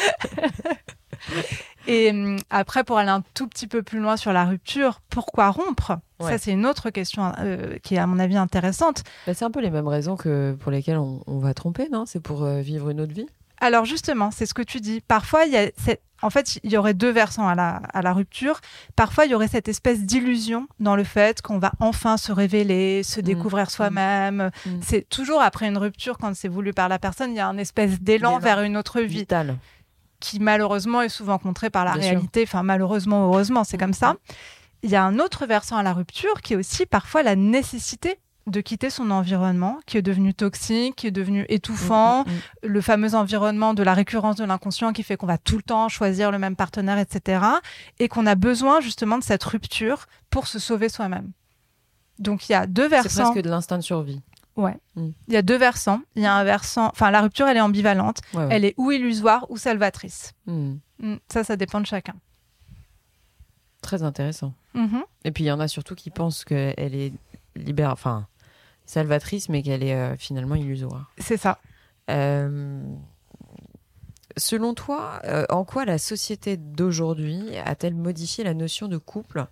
[1.87, 5.51] et hum, après pour aller un tout petit peu plus loin sur la rupture pourquoi
[5.51, 5.99] rompre?
[6.21, 6.31] Ouais.
[6.31, 9.51] ça c'est une autre question euh, qui est à mon avis intéressante Bah, c'est un
[9.51, 12.05] peu les mêmes raisons que pour lesquelles on, on va tromper, non?
[12.07, 13.27] C'est pour euh, vivre une autre vie?
[13.61, 15.01] Alors justement, c'est ce que tu dis.
[15.01, 18.01] Parfois, il y a cette- en fait, il y aurait deux versants à la, à
[18.01, 18.61] la rupture.
[18.97, 23.03] Parfois, il y aurait cette espèce d'illusion dans le fait qu'on va enfin se révéler,
[23.03, 24.51] se découvrir soi-même.
[24.65, 24.71] Mm.
[24.81, 27.59] C'est toujours après une rupture, quand c'est voulu par la personne, il y a un
[27.59, 29.27] espèce d'élan vers une autre vie.
[30.25, 32.11] Qui malheureusement est souvent contrée par la Bien sûr.
[32.13, 32.43] réalité.
[32.45, 34.17] Enfin, malheureusement, heureusement, c'est comme ça.
[34.83, 38.19] Il y a un autre versant à la rupture qui est aussi parfois la nécessité
[38.47, 42.81] de quitter son environnement qui est devenu toxique, qui est devenu étouffant, Mm, mm, le
[42.83, 46.31] fameux environnement de la récurrence de l'inconscient qui fait qu'on va tout le temps choisir
[46.31, 47.43] le même partenaire, etc.
[47.99, 51.33] Et qu'on a besoin justement de cette rupture pour se sauver soi-même.
[52.19, 52.91] Donc il y a deux mm.
[52.91, 53.31] C'est versants.
[53.31, 54.21] presque de l'instinct de survie.
[54.57, 54.77] Ouais.
[54.95, 55.09] Mm.
[55.29, 56.01] Il y a deux versants.
[56.15, 56.87] Il y a un versant.
[56.89, 58.19] Enfin, la rupture, elle est ambivalente.
[58.35, 58.49] Ouais, ouais.
[58.51, 60.33] Elle est ou illusoire ou salvatrice.
[60.47, 60.75] Mm.
[61.01, 62.15] Mm, Ça, ça dépend de chacun.
[63.83, 64.55] Très intéressant.
[64.75, 65.03] Mhm.
[65.25, 67.13] Et puis il y en a surtout qui pensent qu'elle est
[67.55, 68.27] libère, enfin
[68.87, 71.13] salvatrice, mais qu'elle est euh, finalement illusoire.
[71.19, 71.59] C'est ça.
[72.11, 72.83] Euh,
[74.37, 79.47] selon toi, euh, en quoi la société d'aujourd'hui a-t-elle modifié la notion de couple?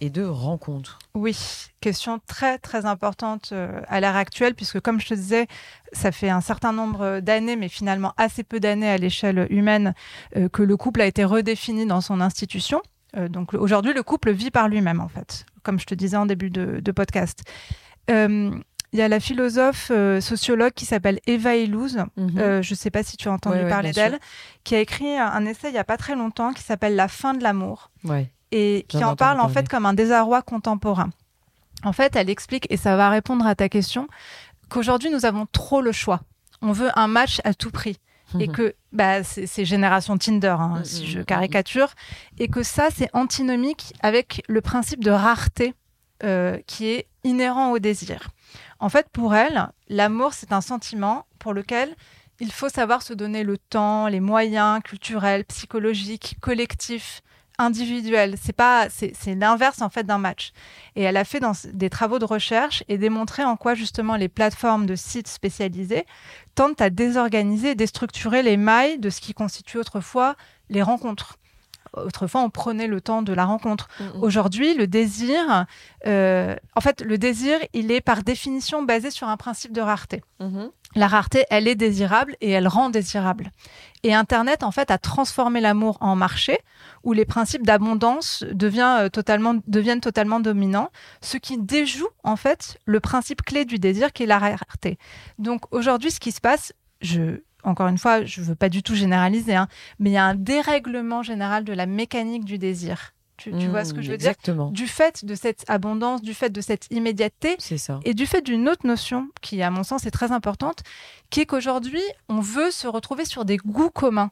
[0.00, 1.36] Et de rencontre Oui,
[1.80, 5.46] question très très importante euh, à l'heure actuelle, puisque comme je te disais,
[5.92, 9.94] ça fait un certain nombre d'années, mais finalement assez peu d'années à l'échelle humaine,
[10.36, 12.80] euh, que le couple a été redéfini dans son institution.
[13.16, 16.26] Euh, donc aujourd'hui, le couple vit par lui-même, en fait, comme je te disais en
[16.26, 17.42] début de, de podcast.
[18.10, 18.50] Euh,
[18.92, 22.90] Il y a la philosophe euh, sociologue qui s'appelle Eva Illouz, euh, je ne sais
[22.90, 24.18] pas si tu as entendu Ouais, parler d'elle,
[24.64, 27.06] qui a écrit un, un essai il n'y a pas très longtemps qui s'appelle La
[27.06, 28.32] fin de l'amour Ouais.
[28.52, 31.10] Et qui en parle en fait comme un désarroi contemporain.
[31.82, 34.08] En fait, elle explique, et ça va répondre à ta question,
[34.68, 36.20] qu'aujourd'hui nous avons trop le choix.
[36.62, 37.96] On veut un match à tout prix.
[38.38, 41.88] Et que bah, c'est génération Tinder, hein, Mhm, si je mhm, caricature,
[42.38, 45.74] et que ça, c'est antinomique avec le principe de rareté
[46.22, 48.28] euh, qui est inhérent au désir.
[48.78, 51.96] En fait, pour elle, l'amour, c'est un sentiment pour lequel
[52.38, 57.22] il faut savoir se donner le temps, les moyens culturels, psychologiques, collectifs,
[57.60, 58.36] individuels.
[58.42, 60.52] C'est pas, c'est l'inverse en fait d'un match.
[60.96, 61.40] Et elle a fait
[61.72, 66.06] des travaux de recherche et démontré en quoi justement les plateformes de sites spécialisés
[66.54, 70.36] tentent à désorganiser et déstructurer les mailles de ce qui constitue autrefois
[70.68, 71.39] les rencontres.
[71.96, 73.88] Autrefois, on prenait le temps de la rencontre.
[74.20, 75.66] Aujourd'hui, le désir,
[76.06, 80.22] euh, en fait, le désir, il est par définition basé sur un principe de rareté.
[80.38, 80.70] Mhm.
[80.94, 83.50] La rareté, elle est désirable et elle rend désirable.
[84.02, 86.58] Et Internet, en fait, a transformé l'amour en marché
[87.02, 90.90] où les principes d'abondance devient, euh, totalement, deviennent totalement dominants,
[91.20, 94.98] ce qui déjoue, en fait, le principe clé du désir qui est la rareté.
[95.38, 98.94] Donc aujourd'hui, ce qui se passe, je, encore une fois, je veux pas du tout
[98.94, 99.68] généraliser, hein,
[99.98, 103.12] mais il y a un dérèglement général de la mécanique du désir.
[103.36, 104.28] Tu, tu vois ce que je veux dire?
[104.28, 104.70] Exactement.
[104.70, 107.98] Du fait de cette abondance, du fait de cette immédiateté, ça.
[108.04, 110.80] et du fait d'une autre notion qui, à mon sens, est très importante,
[111.30, 114.30] qui est qu'aujourd'hui, on veut se retrouver sur des goûts communs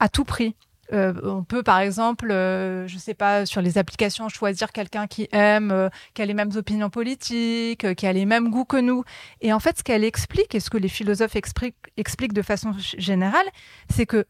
[0.00, 0.56] à tout prix.
[0.92, 5.28] Euh, on peut, par exemple, euh, je sais pas, sur les applications, choisir quelqu'un qui
[5.32, 8.76] aime, euh, qui a les mêmes opinions politiques, euh, qui a les mêmes goûts que
[8.76, 9.04] nous.
[9.40, 13.46] Et en fait, ce qu'elle explique, et ce que les philosophes expliquent, de façon générale,
[13.88, 14.26] c'est que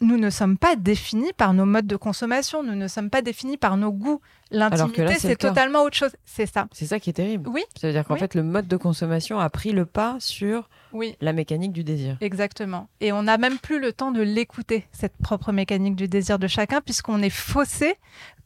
[0.00, 3.56] nous ne sommes pas définis par nos modes de consommation, nous ne sommes pas définis
[3.56, 4.20] par nos goûts.
[4.52, 6.14] L'intimité, c'est totalement autre chose.
[6.24, 6.68] C'est ça.
[6.72, 7.48] C'est ça qui est terrible.
[7.50, 8.20] Oui, Ça veut dire qu'en Oui.
[8.20, 11.16] fait, le mode de consommation a pris le pas sur oui.
[11.20, 12.16] la mécanique du désir.
[12.20, 12.88] Exactement.
[13.00, 16.46] Et on n'a même plus le temps de l'écouter, cette propre mécanique du désir de
[16.46, 17.96] chacun, puisqu'on est faussé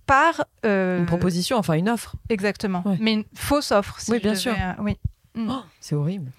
[0.07, 0.45] par...
[0.65, 2.15] euh, Une proposition, enfin une offre.
[2.31, 2.83] Exactement.
[2.87, 2.97] Ouais.
[2.99, 4.01] Mais une fausse offre.
[4.01, 4.53] si Oui, bien devais, sûr.
[4.55, 4.97] euh, oui.
[5.35, 5.49] Mm.
[5.51, 6.31] Oh, c'est horrible.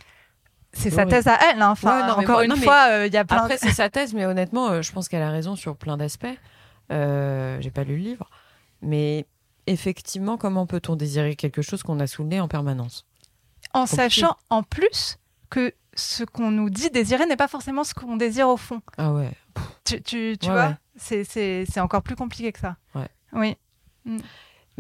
[0.74, 1.62] C'est Ouais, sa thèse à elle.
[1.62, 1.72] hein.
[1.72, 3.58] Enfin, Ouais, non, mais encore moi- une non, fois, euh, il y a plein Après,
[3.58, 6.26] c'est sa thèse, mais honnêtement, euh, je pense qu'elle a raison sur plein d'aspects.
[6.92, 8.30] Euh, J'ai pas lu le livre,
[8.82, 9.26] mais
[9.68, 13.06] effectivement, comment peut-on désirer quelque chose qu'on a sous le nez en permanence?
[13.74, 13.96] En compliqué.
[14.22, 15.18] sachant en plus
[15.50, 18.82] que ce qu'on nous dit désirer n'est pas forcément ce qu'on désire au fond.
[18.98, 19.32] Ah ouais.
[19.84, 20.68] Tu, tu, tu Ouais, vois?
[20.68, 20.76] ouais.
[20.96, 22.76] C'est- C'est c'est encore plus compliqué que ça.
[22.96, 23.08] Ouais.
[23.34, 23.58] Oui.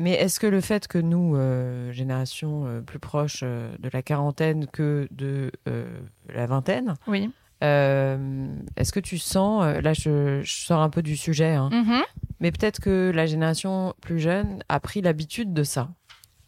[0.02, 4.02] Mais est-ce que le fait que nous, euh, génération euh, plus proche euh, de la
[4.02, 5.86] quarantaine que de euh,
[6.34, 7.30] la vingtaine, Oui.
[7.62, 12.02] est-ce que tu sens, là je, je sors un peu du sujet, hein, Mhm.
[12.40, 15.90] mais peut-être que la génération plus jeune a pris l'habitude de ça.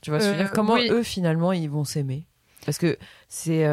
[0.01, 0.51] Tu vois, dire?
[0.51, 0.87] Comment oui.
[0.89, 2.25] eux finalement ils vont s'aimer?
[2.65, 2.97] Parce que
[3.29, 3.63] c'est,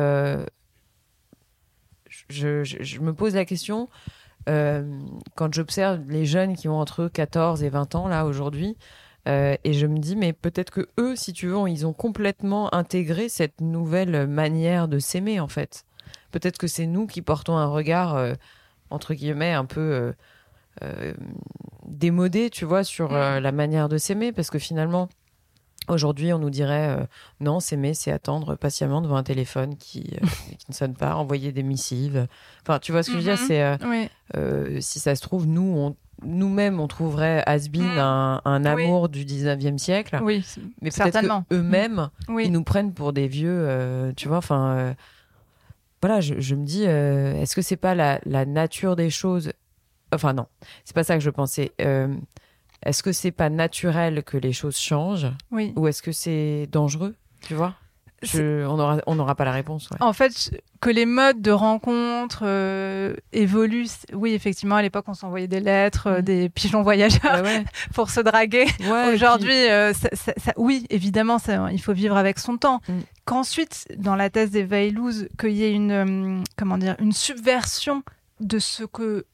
[2.28, 3.88] je, je- je me pose la question
[4.46, 8.76] quand j'observe les jeunes qui ont entre 14 et 20 ans là aujourd'hui.
[9.28, 12.72] Euh, et je me dis, mais peut-être que eux, si tu veux, ils ont complètement
[12.74, 15.84] intégré cette nouvelle manière de s'aimer, en fait.
[16.30, 18.34] Peut-être que c'est nous qui portons un regard, euh,
[18.90, 20.12] entre guillemets, un peu
[20.82, 21.12] euh,
[21.86, 25.08] démodé, tu vois, sur euh, la manière de s'aimer, parce que finalement,
[25.88, 27.04] aujourd'hui, on nous dirait, euh,
[27.40, 30.26] non, s'aimer, c'est attendre patiemment devant un téléphone qui, euh,
[30.58, 32.26] qui ne sonne pas, envoyer des missives.
[32.62, 33.46] Enfin, tu vois ce que je veux dire, Mhm.
[33.46, 33.62] c'est...
[33.62, 33.76] euh,
[34.76, 34.82] Oui.
[34.82, 37.98] si ça se trouve, nous, on, nous-mêmes, on trouverait Asbin Mm.
[37.98, 38.84] un, un Oui.
[38.84, 40.18] amour du 19e siècle.
[40.22, 40.44] Oui.
[40.82, 41.44] mais certainement.
[41.52, 42.44] eux-mêmes, Oui.
[42.46, 44.76] ils nous prennent pour des vieux, euh, tu vois, enfin...
[44.76, 44.94] euh,
[46.02, 49.52] voilà, je, je me dis, euh, est-ce que c'est pas la, la nature des choses?
[50.12, 50.46] Enfin non,
[50.84, 51.72] c'est pas ça que je pensais.
[52.82, 55.30] Est-ce que c'est pas naturel que les choses changent?
[55.50, 55.72] Oui.
[55.76, 57.74] ou est-ce que c'est dangereux Tu vois?
[58.22, 59.88] Je- On n'aura on pas la réponse.
[59.90, 59.96] ouais.
[60.00, 63.88] En fait, que les modes de rencontre euh, évoluent.
[64.12, 66.22] Oui, effectivement, à l'époque, on s'envoyait des lettres, euh, Mm.
[66.22, 67.64] des pigeons voyageurs Ouais, ouais.
[67.94, 68.66] pour se draguer.
[69.12, 72.80] Aujourd'hui, euh, ça- ça- ça- oui, évidemment, ça- il faut vivre avec son temps.
[72.88, 72.92] Mm.
[73.24, 78.02] Qu'ensuite, dans la thèse des Veillouz, qu'il y ait une, comment dire, une subversion
[78.40, 79.24] de ce que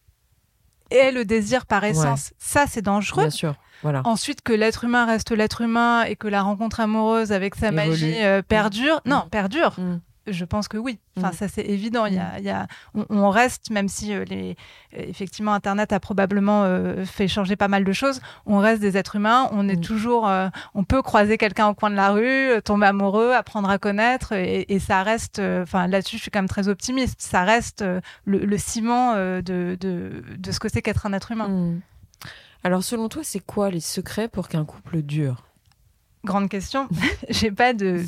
[0.90, 2.33] est le désir par essence.
[2.38, 3.22] Ça, c'est dangereux.
[3.25, 3.55] Bien sûr.
[3.83, 4.03] Voilà.
[4.05, 8.15] Ensuite, que l'être humain reste l'être humain et que la rencontre amoureuse avec sa magie
[8.23, 9.01] euh, perdure.
[9.05, 9.11] Mm.
[9.11, 9.75] Non, perdure.
[9.79, 10.01] Mm.
[10.29, 10.99] Je pense que oui.
[11.17, 11.35] Enfin, Mm.
[11.35, 12.05] ça c'est évident.
[12.07, 14.57] Il y a, il y a- on, on reste, même si euh, les,
[14.97, 18.21] euh, effectivement Internet a probablement euh, fait changer pas mal de choses.
[18.45, 19.49] On reste des êtres humains.
[19.53, 19.81] On est Mm.
[19.83, 20.27] toujours.
[20.27, 24.33] euh, on peut croiser quelqu'un au coin de la rue, tomber amoureux, apprendre à connaître,
[24.33, 25.39] et, et ça reste.
[25.62, 27.21] Enfin, là-dessus, je suis quand même très optimiste.
[27.23, 27.85] Ça reste
[28.25, 29.41] le, le ciment de,
[29.79, 31.49] de, de ce que c'est qu'être un être humain.
[31.49, 31.81] Mm.
[32.67, 35.45] Alors, selon toi, c'est quoi les secrets pour qu'un couple dure?
[36.25, 36.89] Grande question.
[37.31, 38.03] j'ai pas de,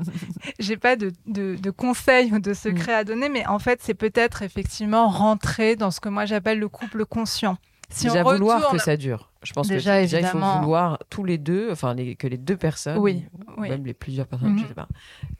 [0.58, 3.92] j'ai pas de, de, de conseils ou de secrets à donner, mais en fait, c'est
[3.92, 7.58] peut-être effectivement rentrer dans ce que moi j'appelle le couple conscient.
[7.90, 9.30] Si Déjà on vouloir retourne- que ça dure.
[9.42, 12.38] Je pense Déjà, que déjà, il faut vouloir tous les deux, enfin les- que les
[12.38, 13.68] deux personnes, Oui, ou oui.
[13.68, 14.60] même les plusieurs personnes, Mhm.
[14.60, 14.88] je sais pas,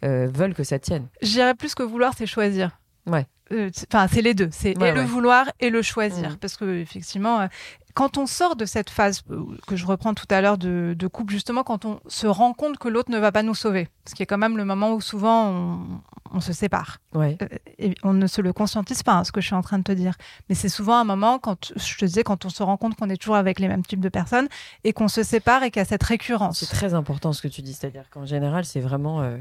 [0.04, 1.08] euh, veulent que ça tienne.
[1.22, 2.78] Je dirais plus que vouloir, c'est choisir.
[3.06, 3.26] Ouais.
[3.50, 4.50] Euh, c'est- Enfin, c'est les deux.
[4.52, 6.30] C'est Ouais, et le vouloir et le choisir.
[6.32, 6.36] Mhm.
[6.36, 7.46] Parce que effectivement, euh,
[7.98, 11.06] quand on sort de cette phase euh, que je reprends tout à l'heure de, de
[11.08, 14.14] couple, justement, quand on se rend compte que l'autre ne va pas nous sauver, ce
[14.14, 15.80] qui est quand même le moment où souvent on,
[16.30, 16.98] on se sépare.
[17.12, 17.36] Ouais.
[17.42, 17.48] Euh,
[17.80, 19.82] et on ne se le conscientise pas, hein, ce que je suis en train de
[19.82, 20.14] te dire.
[20.48, 23.10] Mais c'est souvent un moment, quand je te disais, quand on se rend compte qu'on
[23.10, 24.46] est toujours avec les mêmes types de personnes
[24.84, 26.60] et qu'on se sépare et qu'il y a cette récurrence.
[26.60, 29.38] C'est très important ce que tu dis, c'est-à-dire qu'en général, c'est vraiment euh,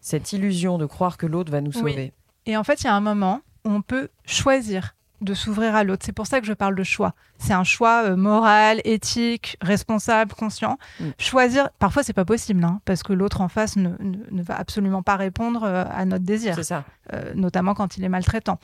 [0.00, 1.80] cette illusion de croire que l'autre va nous Oui.
[1.92, 2.12] sauver.
[2.46, 5.82] Et en fait, il y a un moment où on peut choisir de s'ouvrir à
[5.84, 6.04] l'autre.
[6.06, 7.14] C'est pour ça que je parle de choix.
[7.38, 10.78] C'est un choix euh, moral, éthique, responsable, conscient.
[11.00, 11.04] Mm.
[11.18, 14.56] Choisir, parfois c'est pas possible, hein, parce que l'autre en face ne, ne- ne va
[14.56, 16.54] absolument pas répondre euh, à notre désir.
[16.54, 16.84] C'est ça.
[17.12, 18.58] euh, notamment quand il est maltraitant.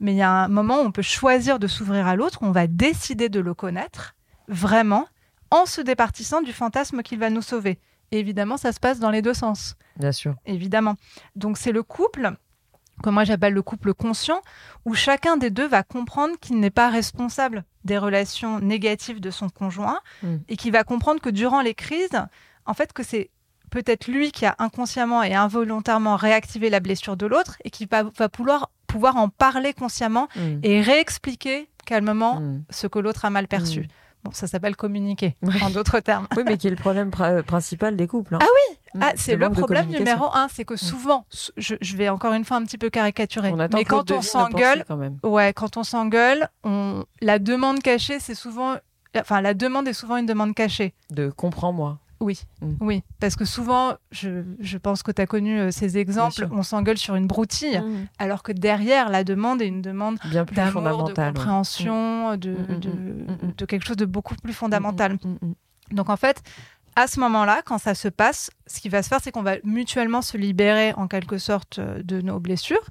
[0.00, 2.50] Mais il y a un moment où on peut choisir de s'ouvrir à l'autre, on
[2.50, 4.14] va décider de le connaître
[4.48, 5.06] vraiment
[5.50, 7.78] en se départissant du fantasme qu'il va nous sauver.
[8.12, 10.34] Et évidemment, ça se passe dans les deux sens, Bien sûr.
[10.46, 10.94] évidemment.
[11.34, 12.32] Donc c'est le couple
[13.02, 14.40] que moi j'appelle le couple conscient,
[14.84, 19.48] où chacun des deux va comprendre qu'il n'est pas responsable des relations négatives de son
[19.48, 20.36] conjoint Mm.
[20.48, 22.20] et qui va comprendre que durant les crises,
[22.64, 23.30] en fait, que c'est
[23.70, 28.04] peut-être lui qui a inconsciemment et involontairement réactivé la blessure de l'autre et qui va,
[28.04, 30.60] va pouvoir, pouvoir en parler consciemment Mm.
[30.62, 32.64] et réexpliquer calmement Mm.
[32.70, 33.88] ce que l'autre a mal perçu.
[34.26, 34.30] Mm.
[34.30, 35.62] Bon, ça s'appelle communiquer, Ouais.
[35.62, 36.26] en d'autres termes.
[36.36, 38.34] Oui, mais qui est le problème prin- principal des couples.
[38.36, 38.38] hein.
[38.42, 38.46] Ah
[38.94, 39.00] Mm.
[39.02, 41.26] Ah, c'est le problème numéro un, c'est que souvent,
[41.58, 44.84] je, je vais encore une fois un petit peu caricaturer, On mais quand on s'engueule,
[45.22, 47.04] ouais, quand on s'engueule, on...
[47.20, 48.76] la demande cachée, c'est souvent,
[49.18, 50.94] enfin, la demande est souvent une demande cachée.
[51.10, 51.98] De comprends-moi.
[52.20, 52.72] Oui, Mm.
[52.80, 56.62] oui, parce que souvent, je, je pense que tu as connu euh, ces exemples, on
[56.62, 58.06] s'engueule sur une broutille, Mm.
[58.18, 61.26] alors que derrière, la demande est une demande Bien plus d'amour, de ouais.
[61.28, 62.92] compréhension, de, Mm, de,
[63.58, 65.18] de quelque chose de beaucoup plus fondamental.
[65.92, 66.42] Donc en fait,
[66.96, 69.56] à ce moment-là, quand ça se passe, ce qui va se faire, c'est qu'on va
[69.64, 72.88] mutuellement se libérer en quelque sorte euh, de nos blessures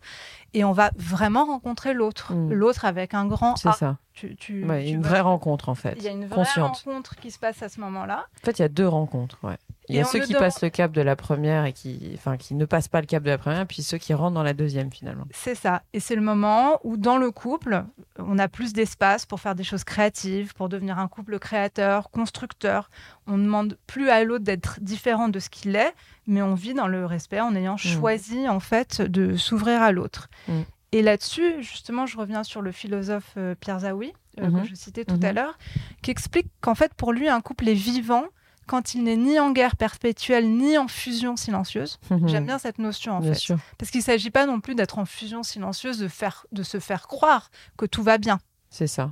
[0.53, 3.73] et on va vraiment rencontrer l'autre, l'autre avec un grand C'est A.
[3.73, 3.97] ça.
[4.15, 5.95] Tu, tu- Ouais, tu une vraie rencontre, en fait.
[5.97, 6.77] Il y a une vraie Consciente.
[6.85, 8.25] rencontre qui se passe à ce moment-là.
[8.41, 9.37] En fait, il y a deux rencontres.
[9.43, 9.57] Ouais.
[9.87, 12.55] Il y a ceux qui passent le cap de la première et qui, enfin, qui
[12.55, 14.91] ne passent pas le cap de la première, puis ceux qui rentrent dans la deuxième
[14.91, 15.25] finalement.
[15.31, 15.83] C'est ça.
[15.93, 17.83] Et c'est le moment où, dans le couple,
[18.17, 22.89] on a plus d'espace pour faire des choses créatives, pour devenir un couple créateur, constructeur.
[23.27, 25.93] On ne demande plus à l'autre d'être différent de ce qu'il est,
[26.25, 30.29] mais on vit dans le respect en ayant choisi, en fait, de s'ouvrir à l'autre.
[30.47, 30.61] Mm.
[30.95, 34.61] Et là-dessus, justement, je reviens sur le philosophe euh, Pierre Zawi, euh, Mhm.
[34.61, 35.35] que je citais tout à Mhm.
[35.35, 35.57] l'heure,
[36.01, 38.23] qui explique qu'en fait, pour lui, un couple est vivant
[38.65, 41.99] quand il n'est ni en guerre perpétuelle, ni en fusion silencieuse.
[42.27, 43.39] J'aime bien cette notion, en Bien fait.
[43.39, 43.57] sûr.
[43.77, 46.79] Parce qu'il ne s'agit pas non plus d'être en fusion silencieuse, de, faire, de se
[46.79, 48.39] faire croire que tout va bien.
[48.69, 49.11] C'est ça.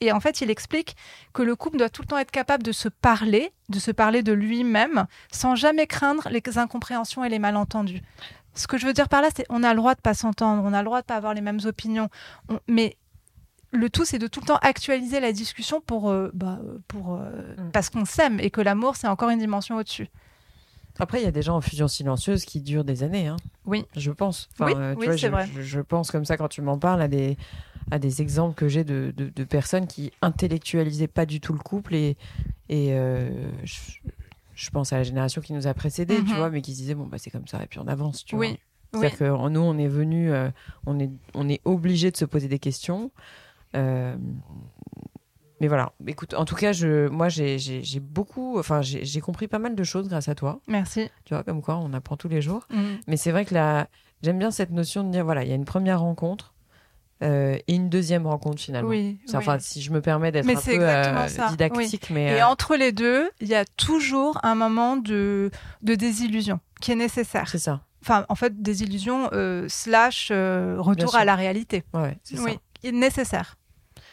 [0.00, 0.96] Et en fait, il explique
[1.32, 4.22] que le couple doit tout le temps être capable de se parler, de se parler
[4.22, 8.02] de lui-même, sans jamais craindre les incompréhensions et les malentendus.
[8.54, 10.62] Ce que je veux dire par là, c'est on a le droit de pas s'entendre,
[10.64, 12.08] on a le droit de pas avoir les mêmes opinions,
[12.48, 12.96] On- mais
[13.72, 17.30] le tout, c'est de tout le temps actualiser la discussion pour, euh, bah, pour euh,
[17.56, 17.70] Mm.
[17.72, 20.08] parce qu'on s'aime et que l'amour, c'est encore une dimension au-dessus.
[20.98, 23.26] Après, il y a des gens en fusion silencieuse qui durent des années.
[23.26, 23.36] Hein.
[23.64, 23.86] Oui.
[23.96, 24.50] Je pense.
[24.52, 25.48] Enfin, Oui, euh, tu oui, vois, c'est je, vrai.
[25.54, 27.38] Je, je pense comme ça quand tu m'en parles à des,
[27.90, 31.58] à des exemples que j'ai de, de, de personnes qui intellectualisaient pas du tout le
[31.60, 32.18] couple et,
[32.68, 33.30] et euh,
[33.64, 33.78] je,
[34.54, 36.36] je pense à la génération qui nous a précédés, tu Mhm.
[36.36, 38.36] vois, mais qui se disaient bon bah c'est comme ça et puis on avance, tu
[38.36, 38.46] vois.
[38.46, 38.58] Oui.
[38.94, 40.30] C'est-à-dire que nous, on est venu,
[40.86, 43.10] on est, on est obligé de se poser des questions.
[43.74, 44.14] Euh,
[45.60, 45.92] mais voilà.
[46.06, 47.56] Écoute, en tout cas, je, moi, j'ai
[48.00, 50.60] beaucoup, enfin, j'ai compris pas mal de choses grâce à toi.
[50.66, 51.08] Merci.
[51.24, 52.66] Tu vois, comme quoi, on apprend tous les jours.
[52.70, 52.82] Mm.
[53.06, 53.88] Mais c'est vrai que là,
[54.22, 56.51] j'aime bien cette notion de dire, voilà, il y a une première rencontre
[57.22, 58.88] euh, et une deuxième rencontre finalement.
[58.90, 59.18] Oui.
[59.26, 59.34] Oui.
[59.36, 62.92] Enfin, si je me permets d'être un peu euh, didactique, mais Et euh, entre les
[62.92, 65.50] deux, il y a toujours un moment de,
[65.82, 67.48] de désillusion qui est nécessaire.
[67.48, 67.82] c'est ça.
[68.02, 71.84] Enfin, en fait, désillusion euh, slash retour à la réalité.
[71.94, 72.88] Ouais, c'est Oui, ça.
[72.88, 73.56] est nécessaire.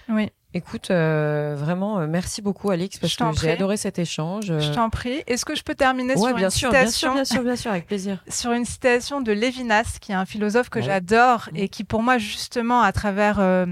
[0.10, 0.30] Oui.
[0.55, 4.45] Écoute, euh, vraiment, euh, merci beaucoup, Alix, parce que j'ai adoré cet échange.
[4.47, 5.21] Je t'en prie.
[5.27, 7.43] Est-ce que je peux terminer Ouais, sur bien une sûr, bien sûr, citation bien sûr,
[7.43, 8.23] bien sûr, avec plaisir.
[8.29, 10.85] sur une citation de Lévinas, qui est un philosophe que Ouais.
[10.85, 13.67] j'adore et qui, pour moi, justement, à travers euh,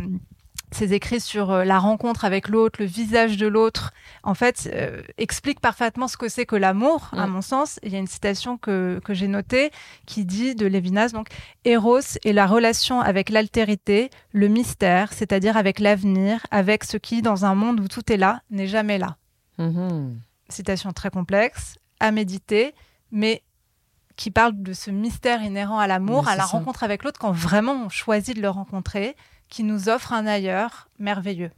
[0.71, 5.01] ses écrits sur euh, la rencontre avec l'autre, le visage de l'autre, en fait, euh,
[5.17, 7.80] explique parfaitement ce que c'est que l'amour, à mon sens.
[7.84, 9.71] Il y a une citation que, que j'ai notée
[10.06, 11.30] qui dit de Lévinas, donc,
[11.63, 17.45] Eros est la relation avec l'altérité, le mystère, c'est-à-dire avec l'avenir, avec ce qui, dans
[17.45, 19.15] un monde où tout est là, n'est jamais là
[19.58, 20.19] Mhm.
[20.49, 22.75] citation très complexe, à méditer,
[23.12, 23.41] mais
[24.17, 26.49] qui parle de ce mystère inhérent à l'amour, à la ça.
[26.49, 29.15] rencontre avec l'autre, quand vraiment on choisit de le rencontrer,
[29.49, 31.51] qui nous offre un ailleurs merveilleux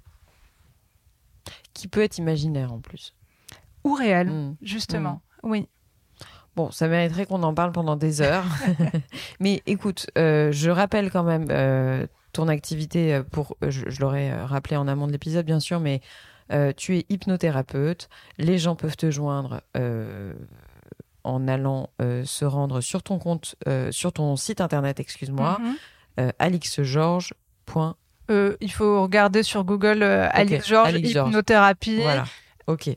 [1.73, 3.13] Qui peut être imaginaire en plus.
[3.85, 4.55] ou réel, Mhm.
[4.61, 5.21] justement.
[5.43, 5.67] Oui.
[6.55, 8.43] Bon, ça mériterait qu'on en parle pendant des heures.
[9.39, 14.33] Mais écoute, euh, je rappelle quand même euh, ton activité euh, pour, je, je l'aurais
[14.43, 16.01] rappelé en amont de l'épisode bien sûr, mais
[16.51, 18.09] euh, tu es hypnothérapeute.
[18.37, 20.33] Les gens peuvent te joindre euh,
[21.23, 23.55] en allant euh, se rendre sur ton compte,
[23.91, 25.59] sur ton site internet, excuse-moi,
[26.19, 27.37] euh, alixgeorges.com.
[28.29, 31.29] Euh, il faut regarder sur Google euh, Alix Georges, Alix Georges.
[31.29, 32.01] hypnothérapie.
[32.01, 32.25] Voilà.
[32.67, 32.89] Ok.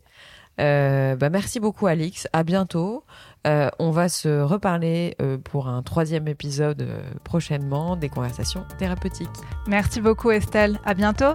[0.61, 2.29] Euh, bah merci beaucoup Alix.
[2.33, 3.05] À bientôt.
[3.45, 6.87] On va se reparler pour un troisième épisode
[7.25, 9.29] prochainement des conversations thérapeutiques.
[9.67, 10.79] Merci beaucoup Estelle.
[10.85, 11.35] À bientôt.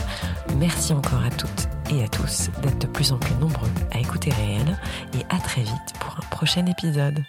[0.61, 4.29] Merci encore à toutes et à tous d'être de plus en plus nombreux à écouter
[4.29, 4.79] Réel
[5.15, 7.23] et à très vite pour un prochain épisode.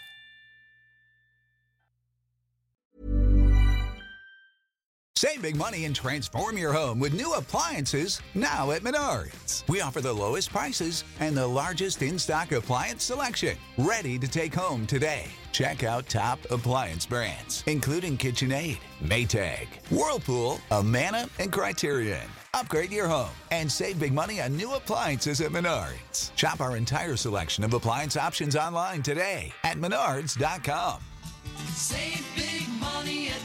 [5.17, 9.67] Save big money and transform your home with new appliances now at Menards.
[9.67, 13.57] We offer the lowest prices and the largest in stock appliance selection.
[13.79, 15.25] Ready to take home today.
[15.53, 22.29] Check out top appliance brands, including KitchenAid, Maytag, Whirlpool, Amana, and Criterion.
[22.55, 26.37] Upgrade your home and save big money on new appliances at Menards.
[26.37, 31.01] Shop our entire selection of appliance options online today at menards.com.
[31.71, 33.41] Save big money at